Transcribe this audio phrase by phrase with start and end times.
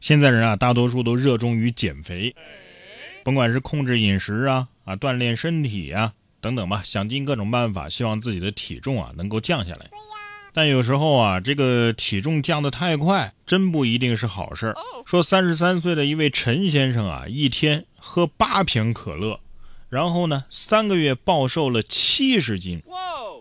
[0.00, 2.34] 现在人啊，大多数都热衷于减肥，
[3.24, 9.86] 甭管是控制饮食啊啊，锻炼身体啊等等吧，想尽各种办法，希望自己的体重啊能够降下来。
[10.52, 14.74] 但有时候啊，这个体重降得太快，真不一定是好事儿。
[15.04, 19.40] 说三十三岁的一位陈先生啊，一天喝八瓶可乐，
[19.90, 22.82] 然后呢，三个月暴瘦了七十斤。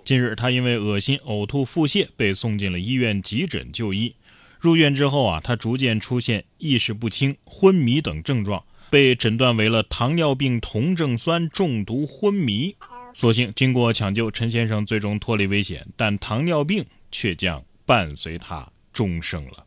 [0.04, 4.14] 近日，他因为恶心、呕吐、腹泻，被送进了医院急诊就医。
[4.60, 12.76] 入院之后啊，他逐渐出现意识不清、昏迷等症状，被诊断为了糖尿病酮症酸中毒昏迷。
[13.14, 16.86] 所幸经过抢救，陈先生最终脱离危险，但糖尿病。
[17.12, 19.66] 却将伴随他终生了。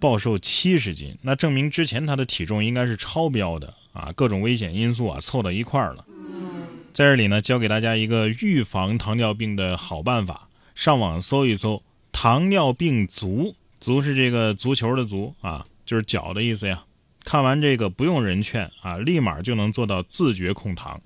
[0.00, 4.10] 暴瘦七十斤，那证明之前他的体重应该是超标的啊！
[4.16, 6.06] 各种危险因素啊凑到一块儿了。
[6.94, 11.82] 在这里呢，教给大家一个预防糖尿病的好办法：上网搜一搜
[12.20, 16.82] “糖尿病足”，足是这个足球的足啊，就是脚的意思呀。
[17.22, 21.00] 看完这个不用人劝啊，立马就能做到自觉控糖。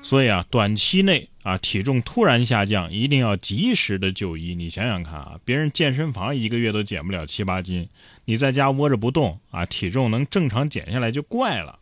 [0.00, 4.54] 所以啊，短期内啊，体重突然下降，一定要及时的就医。
[4.54, 7.86] 你想想看啊，别人健身房一个月都减不了七八斤，
[8.24, 11.78] 你在家窝着不动啊，体重能正常减下来就怪了。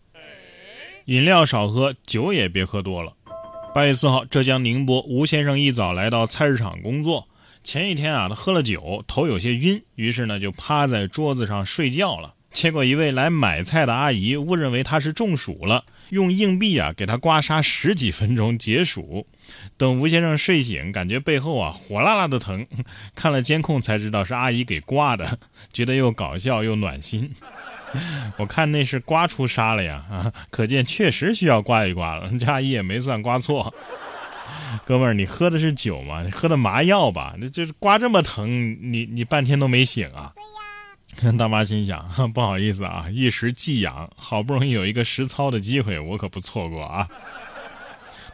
[1.04, 3.12] 饮料少喝，酒也别喝多了。
[3.72, 7.28] 八月四号，浙江宁波吴先生一早来到菜市场工作，
[7.62, 12.34] 前一天啊，他喝了酒，头有些晕，于是呢就趴在桌子上睡觉了。
[12.50, 15.84] 结果一位来买菜的阿姨误认为他是中暑了。
[16.08, 19.24] 用硬币啊给他刮痧十几分钟解暑，
[19.76, 22.66] 等吴先生睡醒，感觉背后啊火辣辣的疼，
[23.14, 25.38] 看了监控才知道是阿姨给刮的，
[25.72, 27.32] 觉得又搞笑又暖心。
[28.38, 32.28] 我看那是刮出痧了呀啊，可见确实需要刮一刮了。
[32.40, 33.72] 这阿姨也没算刮错。
[34.84, 36.22] 哥们儿，你喝的是酒吗？
[36.22, 37.34] 你喝的麻药吧？
[37.38, 40.32] 那就是刮这么疼，你你半天都没醒啊？
[41.38, 47.08] 大妈心想： 不好意思啊，一时寄养，好不容易有一个实操的机会，我可不错过啊。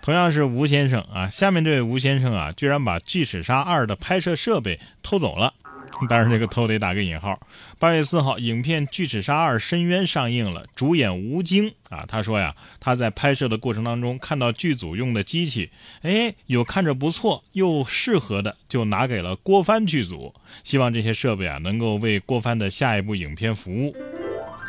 [0.02, 5.52] 同样是吴先生啊，下面这位吴先生啊，居然把《巨齿鲨二》的拍摄设备偷走了。
[6.10, 7.40] 当然，这个偷得打个引号。
[7.78, 15.70] 八月四号，影片《巨齿鲨二：深渊》上映了，主演吴京啊，他说呀，他在拍摄的过程当中看到剧组用的机器，
[16.02, 23.96] 哎，有看着不错又适合的，就拿给了郭帆剧组，希望这些设备啊能够为郭帆的下一部影片服务。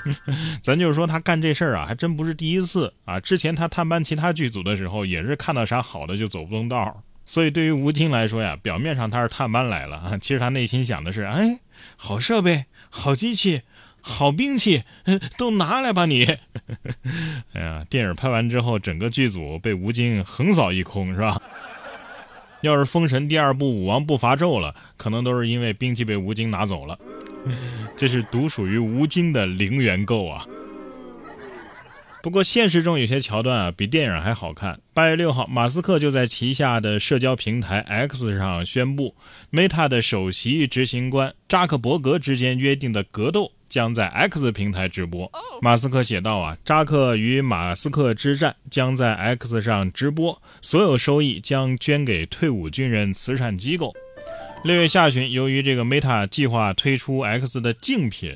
[0.63, 7.03] 咱就是说，他干这事儿啊，还真不是第一次啊，之前他探班其他剧组的时候，也是看到啥好的就走不动道。
[7.27, 11.59] 所以，对于吴京来说呀，表面上他是探班来了啊， 其实他内心想的是：哎，
[11.97, 13.63] 好设备、好机器、
[13.99, 14.83] 好兵器，
[15.37, 16.23] 都拿来吧你！
[17.53, 21.39] 哎呀，电影拍完之后，整个剧组被吴京横扫一空，是吧？
[22.61, 26.97] 要是《封神》第二部武王不伐纣了，可能都是因为兵器被吴京拿走了。
[27.97, 30.45] 这是独属于吴京的零元购啊！
[32.27, 34.77] 不过现实中有些桥段啊，比电影还好看。
[34.93, 39.15] 八月六号，马斯克就在旗下的社交平台 X 上宣布
[39.49, 45.31] ，Meta 的首席执行官扎克伯格之间约定的格斗将在 X 平台直播。
[45.61, 53.93] 马斯克写道啊，扎克与马斯克之战将在 X 上直播，所有收益将捐给退伍军人慈善机构。
[54.65, 58.35] 六月下旬，由于这个 Meta 计划推出 X 的竞品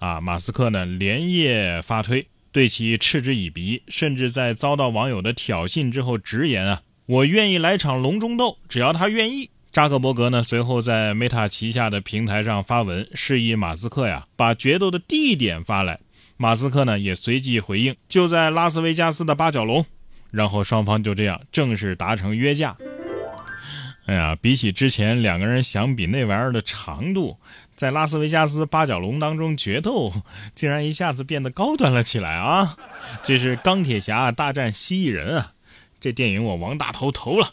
[0.00, 2.26] 啊，马斯克呢连夜发推。
[2.52, 9.50] 对其嗤之以鼻，甚至在遭到网友的挑衅之后，直言啊，我愿意来场龙中斗，只要他愿意。
[9.72, 15.98] 扎克伯格呢，随后在 Meta 旗下的平台上发文，示意马斯克呀，把决斗的地点发来。
[16.36, 19.84] 马斯克呢，也随即回应，就在拉斯维加斯的八角笼。
[20.30, 22.76] 然后双方就这样正式达成约架。
[24.04, 27.38] 哎呀，比起之前两个人想比那玩意儿的长度。
[27.74, 30.12] 在拉斯维加斯八角笼当中决斗，
[30.54, 32.76] 竟然一下子变得高端了起来啊！
[33.22, 35.52] 这是钢铁侠大战蜥蜴人啊！
[36.00, 37.48] 这电影我王大头投了。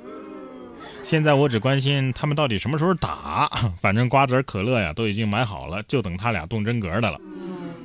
[1.01, 3.49] 现在我只关心他们到底什么时候打，
[3.81, 7.19] 反正瓜子可乐呀都已经买好了，就等他俩动真格的了。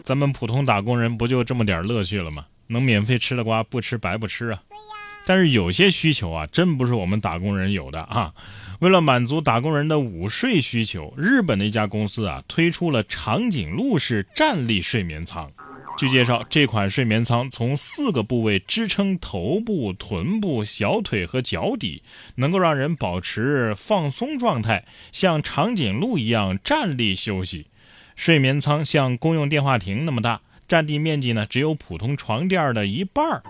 [0.03, 2.45] 咱们普通打工人不就这么点乐趣了吗？
[2.67, 4.63] 能免费吃的瓜不吃白不吃啊！
[4.69, 8.33] 对呀但是有些需求啊，真不是我们打工人有的啊。
[8.81, 15.51] 为了满足打工人的午睡需求，日本的一家公司啊推出了长颈鹿式站立睡眠舱。
[15.97, 22.03] 据介绍，这款睡眠舱从四个部位支撑头部、臀部、小腿和脚底，
[22.35, 27.67] 能够让人保持放松状态，像长颈鹿一样站立休息。
[28.17, 33.43] 睡眠舱像公用电话亭那么大，占地面积呢只有普通床垫的一半儿。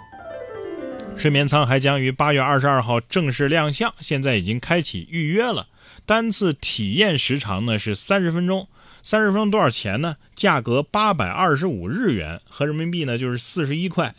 [1.16, 5.68] 睡眠舱还将于八月二十二号正式亮相，现在已经开启预约了。
[6.04, 8.68] 单次体验时长呢是三十分钟，
[9.02, 10.16] 三十分钟多少钱呢？
[10.34, 14.14] 价格八百二十五日元，合人民币呢就是四十一块，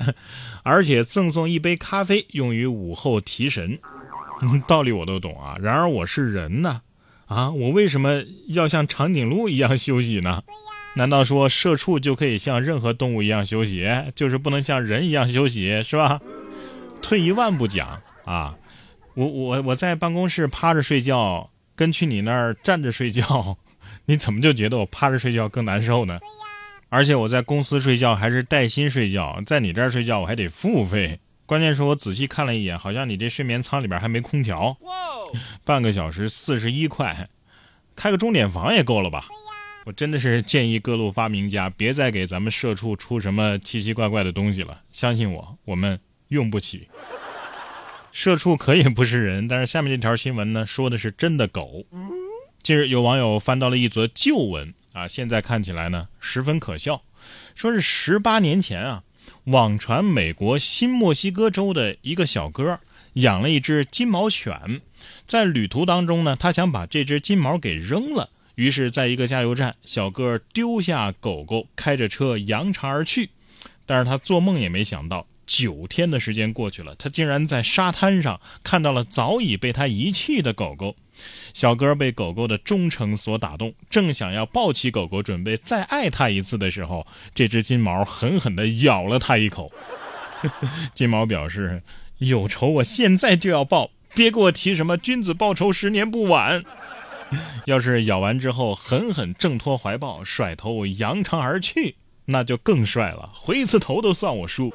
[0.64, 3.78] 而且赠送一杯咖啡，用于午后提神。
[4.68, 6.82] 道理我都懂啊，然而我是人呢，
[7.28, 10.42] 啊，我为什么要像长颈鹿一样休息呢？
[10.96, 16.20] 难道说社畜就可以像任何动物一样休息，就是不能像人一样休息，是吧？
[17.06, 18.56] 退一万步讲啊，
[19.14, 23.60] 我我我在办公室趴着睡觉，跟去你那儿站着睡觉，
[24.06, 26.20] 你怎么就觉得我趴着睡觉更难受呢？
[26.90, 31.20] 而且我在公司睡觉还是带薪睡觉，在你这儿睡觉我还得付费。
[31.46, 34.76] 关键是我仔细看了一眼，好像你这睡眠舱里边还没空调。
[35.64, 37.30] 半个小时四十一块，
[37.96, 39.28] 开个钟点房也够了吧？
[39.86, 44.82] 我真的是建议各路发明家别再给咱们社畜出什么奇奇怪怪的东西了。
[44.92, 46.00] 相信我，我们
[46.30, 46.88] 用不起。
[48.12, 51.86] 社畜可以不是人，但是下面这条新闻呢，说的是真的狗。
[52.64, 57.04] 近日有网友翻到了一则旧闻啊，现在看起来呢十分可笑，
[57.54, 59.04] 说是十八年前啊，
[59.46, 62.80] 网传美国新墨西哥州的一个小哥
[63.14, 64.82] 养了一只金毛犬，
[65.26, 68.30] 在旅途当中呢，他想把这只金毛给扔了。
[68.56, 73.30] 于是，在一个加油站，小哥丢下狗狗，开着车扬长而去。
[73.86, 80.96] 但是他做梦也没想到，九天的时间过去了，他竟然在沙滩上看到了早已被他遗弃的狗狗。
[81.54, 89.72] 小哥被狗狗的忠诚所打动，正想要抱起狗狗，准备再爱它一次的时候，这只金毛狠狠地咬了他一口。
[90.94, 91.82] 金毛表示
[92.20, 96.64] ：“有仇我现在就要报，别给我提什么君子报仇，十年不晚。”
[97.66, 101.96] 要是咬完之后狠狠挣脱怀抱，甩头扬长而去，
[102.26, 104.74] 那就更帅了，回一次头都算我输。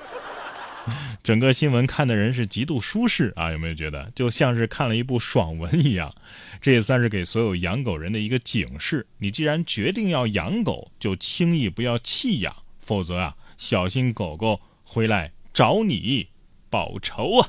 [1.23, 6.15] 整个新闻看的人是极度舒适啊，有没有觉得就像是看了一部爽文一样？
[6.61, 16.29] 这也算是给所有养狗人的一个警示：你既然决定要养狗，就轻易不要弃养，否则啊，小心狗狗回来找你
[16.69, 17.49] 报仇啊！